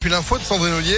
Puis 0.00 0.08
l'info 0.08 0.38
de 0.38 0.42
Sandrine 0.44 0.72
Ollier. 0.72 0.96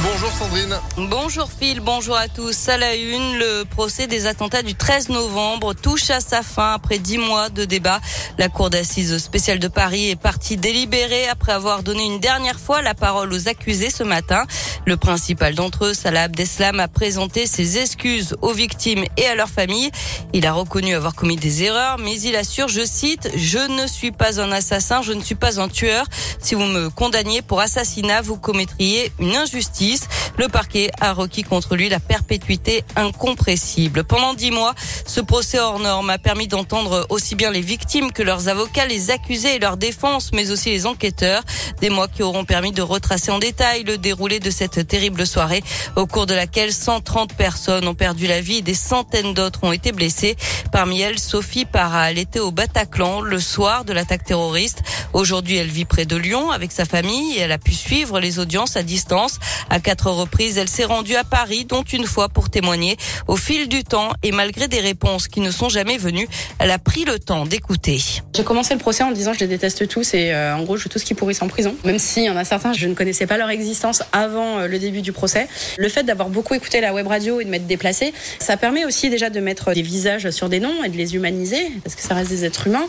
Bonjour 0.00 0.30
Sandrine. 0.30 0.78
Bonjour 0.96 1.50
Phil, 1.50 1.80
bonjour 1.80 2.16
à 2.16 2.28
tous. 2.28 2.68
À 2.68 2.76
la 2.76 2.94
une, 2.94 3.36
le 3.36 3.64
procès 3.64 4.06
des 4.06 4.26
attentats 4.26 4.62
du 4.62 4.76
13 4.76 5.08
novembre 5.08 5.74
touche 5.74 6.10
à 6.10 6.20
sa 6.20 6.42
fin 6.42 6.74
après 6.74 7.00
dix 7.00 7.18
mois 7.18 7.48
de 7.48 7.64
débat. 7.64 8.00
La 8.38 8.48
Cour 8.48 8.70
d'assises 8.70 9.18
spéciale 9.18 9.58
de 9.58 9.66
Paris 9.66 10.10
est 10.10 10.20
partie 10.20 10.56
délibérer 10.56 11.26
après 11.26 11.50
avoir 11.50 11.82
donné 11.82 12.04
une 12.04 12.20
dernière 12.20 12.60
fois 12.60 12.80
la 12.80 12.94
parole 12.94 13.32
aux 13.32 13.48
accusés 13.48 13.90
ce 13.90 14.04
matin. 14.04 14.44
Le 14.86 14.96
principal 14.96 15.56
d'entre 15.56 15.86
eux, 15.86 15.94
Salah 15.94 16.22
Abdeslam, 16.24 16.78
a 16.78 16.86
présenté 16.86 17.48
ses 17.48 17.78
excuses 17.78 18.36
aux 18.40 18.52
victimes 18.52 19.04
et 19.16 19.26
à 19.26 19.34
leurs 19.34 19.50
familles. 19.50 19.90
Il 20.32 20.46
a 20.46 20.52
reconnu 20.52 20.94
avoir 20.94 21.16
commis 21.16 21.36
des 21.36 21.64
erreurs, 21.64 21.98
mais 21.98 22.20
il 22.20 22.36
assure, 22.36 22.68
je 22.68 22.84
cite, 22.84 23.30
je 23.34 23.58
ne 23.58 23.88
suis 23.88 24.12
pas 24.12 24.40
un 24.40 24.52
assassin, 24.52 25.02
je 25.02 25.12
ne 25.12 25.22
suis 25.22 25.34
pas 25.34 25.60
un 25.60 25.68
tueur. 25.68 26.06
Si 26.40 26.54
vous 26.54 26.64
me 26.64 26.88
condamniez 26.88 27.42
pour 27.42 27.60
assassinat, 27.60 28.22
vous 28.22 28.36
commettriez 28.36 29.10
une 29.18 29.34
injustice. 29.34 29.87
10. 29.88 30.27
Le 30.38 30.46
parquet 30.46 30.90
a 31.00 31.12
requis 31.12 31.42
contre 31.42 31.74
lui 31.74 31.88
la 31.88 31.98
perpétuité 31.98 32.84
incompressible. 32.94 34.04
Pendant 34.04 34.34
dix 34.34 34.52
mois, 34.52 34.72
ce 35.04 35.20
procès 35.20 35.58
hors 35.58 35.80
norme 35.80 36.10
a 36.10 36.18
permis 36.18 36.46
d'entendre 36.46 37.06
aussi 37.10 37.34
bien 37.34 37.50
les 37.50 37.60
victimes 37.60 38.12
que 38.12 38.22
leurs 38.22 38.46
avocats, 38.46 38.86
les 38.86 39.10
accusés 39.10 39.56
et 39.56 39.58
leur 39.58 39.76
défense, 39.76 40.30
mais 40.32 40.52
aussi 40.52 40.70
les 40.70 40.86
enquêteurs. 40.86 41.42
Des 41.80 41.90
mois 41.90 42.06
qui 42.06 42.22
auront 42.22 42.44
permis 42.44 42.70
de 42.70 42.82
retracer 42.82 43.32
en 43.32 43.40
détail 43.40 43.82
le 43.82 43.98
déroulé 43.98 44.38
de 44.38 44.50
cette 44.50 44.86
terrible 44.86 45.26
soirée, 45.26 45.64
au 45.96 46.06
cours 46.06 46.26
de 46.26 46.34
laquelle 46.34 46.72
130 46.72 47.34
personnes 47.34 47.88
ont 47.88 47.94
perdu 47.94 48.28
la 48.28 48.40
vie 48.40 48.58
et 48.58 48.62
des 48.62 48.74
centaines 48.74 49.34
d'autres 49.34 49.64
ont 49.64 49.72
été 49.72 49.90
blessées. 49.90 50.36
Parmi 50.70 51.00
elles, 51.00 51.18
Sophie 51.18 51.64
Para, 51.64 52.12
elle 52.12 52.18
était 52.18 52.38
au 52.38 52.52
Bataclan 52.52 53.22
le 53.22 53.40
soir 53.40 53.84
de 53.84 53.92
l'attaque 53.92 54.24
terroriste. 54.24 54.82
Aujourd'hui, 55.14 55.56
elle 55.56 55.68
vit 55.68 55.84
près 55.84 56.04
de 56.04 56.16
Lyon 56.16 56.52
avec 56.52 56.70
sa 56.70 56.84
famille 56.84 57.36
et 57.36 57.40
elle 57.40 57.52
a 57.52 57.58
pu 57.58 57.72
suivre 57.72 58.20
les 58.20 58.38
audiences 58.38 58.76
à 58.76 58.84
distance. 58.84 59.40
À 59.68 59.80
quatre 59.80 60.10
reprises, 60.10 60.27
elle 60.56 60.68
s'est 60.68 60.84
rendue 60.84 61.16
à 61.16 61.24
Paris, 61.24 61.64
dont 61.64 61.82
une 61.82 62.04
fois 62.04 62.28
pour 62.28 62.50
témoigner. 62.50 62.96
Au 63.26 63.36
fil 63.36 63.68
du 63.68 63.84
temps 63.84 64.10
et 64.22 64.32
malgré 64.32 64.68
des 64.68 64.80
réponses 64.80 65.28
qui 65.28 65.40
ne 65.40 65.50
sont 65.50 65.68
jamais 65.68 65.98
venues, 65.98 66.28
elle 66.58 66.70
a 66.70 66.78
pris 66.78 67.04
le 67.04 67.18
temps 67.18 67.44
d'écouter. 67.44 68.00
J'ai 68.34 68.44
commencé 68.44 68.74
le 68.74 68.80
procès 68.80 69.02
en 69.02 69.10
disant 69.10 69.32
je 69.32 69.40
les 69.40 69.46
déteste 69.46 69.88
tous 69.88 70.14
et 70.14 70.32
euh, 70.32 70.54
en 70.54 70.62
gros 70.62 70.76
je 70.76 70.84
veux 70.84 70.90
tous 70.90 71.02
qui 71.02 71.14
pourrissent 71.14 71.42
en 71.42 71.48
prison. 71.48 71.74
Même 71.84 71.98
s'il 71.98 72.24
y 72.24 72.30
en 72.30 72.36
a 72.36 72.44
certains, 72.44 72.72
je 72.72 72.86
ne 72.86 72.94
connaissais 72.94 73.26
pas 73.26 73.36
leur 73.36 73.50
existence 73.50 74.02
avant 74.12 74.58
euh, 74.58 74.68
le 74.68 74.78
début 74.78 75.02
du 75.02 75.12
procès. 75.12 75.48
Le 75.76 75.88
fait 75.88 76.04
d'avoir 76.04 76.28
beaucoup 76.28 76.54
écouté 76.54 76.80
la 76.80 76.94
web 76.94 77.06
radio 77.06 77.40
et 77.40 77.44
de 77.44 77.50
m'être 77.50 77.66
déplacée, 77.66 78.12
ça 78.38 78.56
permet 78.56 78.84
aussi 78.84 79.10
déjà 79.10 79.30
de 79.30 79.40
mettre 79.40 79.72
des 79.72 79.82
visages 79.82 80.30
sur 80.30 80.48
des 80.48 80.60
noms 80.60 80.84
et 80.84 80.88
de 80.88 80.96
les 80.96 81.14
humaniser 81.14 81.72
parce 81.82 81.96
que 81.96 82.02
ça 82.02 82.14
reste 82.14 82.30
des 82.30 82.44
êtres 82.44 82.68
humains. 82.68 82.86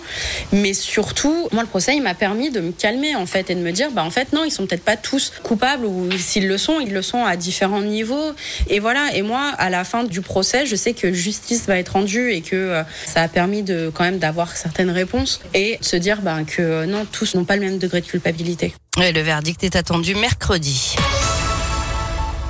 Mais 0.51 0.73
surtout, 0.73 1.49
moi 1.51 1.63
le 1.63 1.69
procès 1.69 1.95
il 1.95 2.03
m'a 2.03 2.13
permis 2.13 2.51
de 2.51 2.59
me 2.59 2.71
calmer 2.71 3.15
en 3.15 3.25
fait 3.25 3.49
et 3.49 3.55
de 3.55 3.61
me 3.61 3.71
dire 3.71 3.91
bah 3.91 4.03
en 4.03 4.11
fait 4.11 4.33
non 4.33 4.43
ils 4.43 4.51
sont 4.51 4.67
peut-être 4.67 4.83
pas 4.83 4.97
tous 4.97 5.33
coupables 5.43 5.85
ou 5.85 6.09
s'ils 6.17 6.47
le 6.47 6.57
sont 6.57 6.79
ils 6.79 6.93
le 6.93 7.01
sont 7.01 7.25
à 7.29 7.37
différents 7.37 7.81
niveaux. 7.81 8.33
Et 8.67 8.79
voilà. 8.79 9.13
Et 9.15 9.21
moi, 9.21 9.53
à 9.57 9.69
la 9.69 9.83
fin 9.83 10.03
du 10.03 10.21
procès, 10.21 10.65
je 10.65 10.75
sais 10.75 10.93
que 10.93 11.13
justice 11.13 11.67
va 11.67 11.77
être 11.77 11.89
rendue 11.89 12.31
et 12.31 12.41
que 12.41 12.55
euh, 12.55 12.83
ça 13.05 13.21
a 13.21 13.27
permis 13.27 13.63
de 13.63 13.91
quand 13.93 14.03
même 14.03 14.19
d'avoir 14.19 14.55
certaines 14.55 14.91
réponses 14.91 15.41
et 15.53 15.77
se 15.81 15.95
dire 15.95 16.21
ben, 16.21 16.43
que 16.43 16.61
euh, 16.61 16.85
non, 16.85 17.05
tous 17.11 17.35
n'ont 17.35 17.45
pas 17.45 17.55
le 17.55 17.61
même 17.61 17.77
degré 17.77 18.01
de 18.01 18.05
culpabilité. 18.05 18.73
Et 19.01 19.11
le 19.11 19.21
verdict 19.21 19.63
est 19.63 19.75
attendu 19.75 20.15
mercredi. 20.15 20.95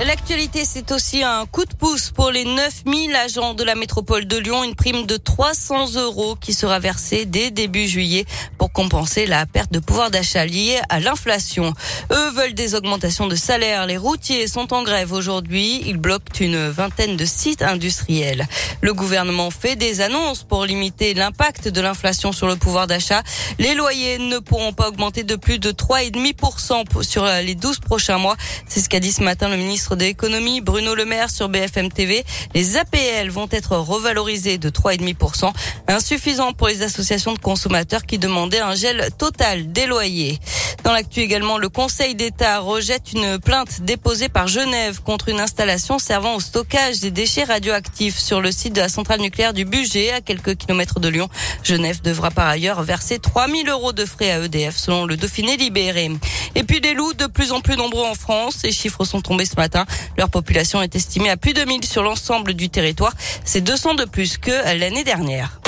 L'actualité, 0.05 0.63
c'est 0.63 0.93
aussi 0.93 1.23
un 1.23 1.45
coup 1.45 1.65
de 1.65 1.73
pouce 1.73 2.11
pour 2.11 2.31
les 2.31 2.45
9000 2.45 3.13
agents 3.17 3.53
de 3.53 3.65
la 3.65 3.75
métropole 3.75 4.25
de 4.25 4.37
Lyon, 4.37 4.63
une 4.63 4.73
prime 4.73 5.05
de 5.05 5.17
300 5.17 5.95
euros 5.95 6.37
qui 6.39 6.53
sera 6.53 6.79
versée 6.79 7.25
dès 7.25 7.51
début 7.51 7.85
juillet 7.85 8.23
pour 8.57 8.71
compenser 8.71 9.25
la 9.25 9.45
perte 9.45 9.73
de 9.73 9.79
pouvoir 9.79 10.09
d'achat 10.09 10.45
liée 10.45 10.79
à 10.87 11.01
l'inflation. 11.01 11.73
Eux 12.11 12.31
veulent 12.31 12.53
des 12.53 12.75
augmentations 12.75 13.27
de 13.27 13.35
salaire. 13.35 13.87
Les 13.87 13.97
routiers 13.97 14.47
sont 14.47 14.73
en 14.73 14.83
grève 14.83 15.11
aujourd'hui. 15.11 15.81
Ils 15.85 15.97
bloquent 15.97 16.31
une 16.39 16.69
vingtaine 16.69 17.17
de 17.17 17.25
sites 17.25 17.61
industriels. 17.61 18.47
Le 18.79 18.93
gouvernement 18.93 19.51
fait 19.51 19.75
des 19.75 19.99
annonces 19.99 20.43
pour 20.43 20.63
limiter 20.63 21.13
l'impact 21.13 21.67
de 21.67 21.81
l'inflation 21.81 22.31
sur 22.31 22.47
le 22.47 22.55
pouvoir 22.55 22.87
d'achat. 22.87 23.21
Les 23.57 23.75
loyers 23.75 24.17
ne 24.17 24.39
pourront 24.39 24.71
pas 24.71 24.87
augmenter 24.87 25.23
de 25.23 25.35
plus 25.35 25.59
de 25.59 25.73
3,5% 25.73 27.03
sur 27.03 27.25
les 27.25 27.55
12 27.55 27.79
prochains 27.79 28.17
mois. 28.17 28.37
C'est 28.65 28.79
ce 28.79 28.87
qu'a 28.87 29.01
dit 29.01 29.11
ce 29.11 29.23
matin 29.23 29.49
le 29.49 29.57
ministre 29.57 29.88
de 29.95 30.03
l'économie, 30.03 30.61
Bruno 30.61 30.95
Le 30.95 31.05
Maire 31.05 31.29
sur 31.29 31.49
BFM 31.49 31.91
TV. 31.91 32.23
Les 32.53 32.77
APL 32.77 33.29
vont 33.29 33.47
être 33.51 33.75
revalorisés 33.77 34.57
de 34.57 34.69
3,5%, 34.69 35.51
insuffisant 35.87 36.53
pour 36.53 36.67
les 36.67 36.81
associations 36.81 37.33
de 37.33 37.39
consommateurs 37.39 38.05
qui 38.05 38.17
demandaient 38.17 38.59
un 38.59 38.75
gel 38.75 39.09
total 39.17 39.71
des 39.71 39.85
loyers. 39.85 40.39
Dans 40.83 40.93
l'actu 40.93 41.19
également, 41.19 41.57
le 41.57 41.69
Conseil 41.69 42.15
d'État 42.15 42.59
rejette 42.59 43.13
une 43.13 43.37
plainte 43.39 43.81
déposée 43.81 44.29
par 44.29 44.47
Genève 44.47 45.01
contre 45.01 45.29
une 45.29 45.39
installation 45.39 45.99
servant 45.99 46.35
au 46.35 46.39
stockage 46.39 46.99
des 46.99 47.11
déchets 47.11 47.43
radioactifs 47.43 48.17
sur 48.17 48.41
le 48.41 48.51
site 48.51 48.73
de 48.73 48.81
la 48.81 48.89
centrale 48.89 49.19
nucléaire 49.19 49.53
du 49.53 49.65
Budget 49.65 50.11
à 50.11 50.21
quelques 50.21 50.55
kilomètres 50.55 50.99
de 50.99 51.09
Lyon. 51.09 51.29
Genève 51.63 52.01
devra 52.01 52.31
par 52.31 52.47
ailleurs 52.47 52.81
verser 52.83 53.19
3000 53.19 53.69
euros 53.69 53.93
de 53.93 54.05
frais 54.05 54.31
à 54.31 54.39
EDF 54.39 54.77
selon 54.77 55.05
le 55.05 55.17
Dauphiné 55.17 55.57
libéré. 55.57 56.11
Et 56.55 56.63
puis 56.63 56.81
des 56.81 56.93
loups 56.93 57.13
de 57.13 57.27
plus 57.27 57.51
en 57.51 57.61
plus 57.61 57.75
nombreux 57.75 58.05
en 58.05 58.15
France. 58.15 58.55
Ces 58.61 58.71
chiffres 58.71 59.03
sont 59.03 59.21
tombés 59.21 59.45
ce 59.45 59.55
matin. 59.55 59.85
Leur 60.17 60.29
population 60.29 60.81
est 60.81 60.95
estimée 60.95 61.29
à 61.29 61.37
plus 61.37 61.53
de 61.53 61.63
1000 61.63 61.85
sur 61.85 62.03
l'ensemble 62.03 62.53
du 62.53 62.69
territoire. 62.69 63.13
C'est 63.43 63.61
200 63.61 63.95
de 63.95 64.05
plus 64.05 64.37
que 64.37 64.51
l'année 64.77 65.03
dernière. 65.03 65.58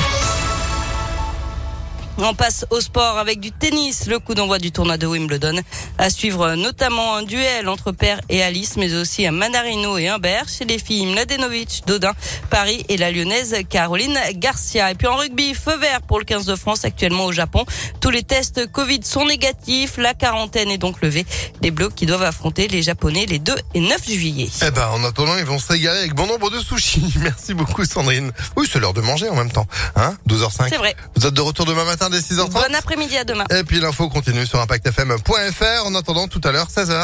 On 2.24 2.36
passe 2.36 2.66
au 2.70 2.80
sport 2.80 3.18
avec 3.18 3.40
du 3.40 3.52
tennis, 3.52 4.06
le 4.06 4.20
coup 4.20 4.36
d'envoi 4.36 4.59
du 4.59 4.72
tournoi 4.72 4.98
de 4.98 5.08
Wimbledon. 5.08 5.59
À 5.98 6.12
suivre 6.12 6.54
notamment 6.54 7.16
un 7.16 7.24
duel 7.24 7.68
entre 7.68 7.92
Père 7.92 8.22
et 8.30 8.44
Alice, 8.44 8.78
mais 8.78 8.94
aussi 8.94 9.26
un 9.26 9.32
Manarino 9.32 9.98
et 9.98 10.08
Humbert. 10.08 10.46
Chez 10.48 10.66
les 10.66 10.78
filles, 10.78 11.08
Mladenovic, 11.08 11.82
Dodin, 11.88 12.14
Paris 12.52 12.86
et 12.90 12.98
la 12.98 13.12
lyonnaise 13.12 13.56
Caroline 13.68 14.20
Garcia. 14.36 14.92
Et 14.92 14.96
puis 14.96 15.08
en 15.08 15.16
rugby, 15.16 15.56
feu 15.56 15.76
vert 15.78 16.02
pour 16.04 16.20
le 16.20 16.26
15 16.26 16.46
de 16.46 16.56
France 16.56 16.86
actuellement 16.86 17.26
au 17.26 17.32
Japon. 17.32 17.66
Tous 18.02 18.12
les 18.12 18.22
tests 18.22 18.72
Covid 18.72 19.02
sont 19.03 19.26
négatifs. 19.26 19.98
La 19.98 20.14
quarantaine 20.14 20.70
est 20.70 20.78
donc 20.78 21.02
levée. 21.02 21.26
Les 21.64 21.72
Bleus 21.72 21.90
qui 21.90 22.06
doivent 22.06 22.24
affronter 22.24 22.68
les 22.68 22.84
Japonais 22.84 23.26
les 23.26 23.40
2 23.40 23.56
et 23.74 23.80
9 23.80 24.06
juillet. 24.08 24.50
Eh 24.64 24.70
ben, 24.70 24.88
en 24.90 25.03
attendant, 25.03 25.38
ils 25.38 25.46
vont 25.46 25.59
se 25.59 25.70
régaler 25.70 26.00
avec 26.02 26.14
bon 26.14 26.28
nombre 26.28 26.52
de 26.52 26.59
sushis. 26.59 27.14
Merci 27.20 27.56
beaucoup, 27.56 27.84
Sandrine. 27.84 28.32
Oui, 28.56 28.70
c'est 28.72 28.80
l'heure 28.80 28.94
de 28.94 29.02
manger 29.02 29.28
en 29.28 29.36
même 29.36 29.52
temps. 29.52 29.66
Hein? 29.96 30.16
12h05. 30.30 30.70
C'est 30.70 30.78
vrai. 30.78 30.96
Vous 31.16 31.26
êtes 31.26 31.34
de 31.34 31.42
retour 31.42 31.66
demain 31.66 31.84
matin 31.84 32.10
dès 32.11 32.19
6h30. 32.19 32.49
Bon 32.51 32.75
après-midi 32.75 33.17
à 33.17 33.23
demain. 33.23 33.45
Et 33.49 33.63
puis 33.63 33.79
l'info 33.79 34.09
continue 34.09 34.45
sur 34.45 34.59
impactfm.fr. 34.61 35.85
En 35.85 35.95
attendant, 35.95 36.27
tout 36.27 36.41
à 36.44 36.51
l'heure, 36.51 36.67
16h. 36.67 37.03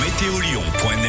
Météolion.net 0.00 1.02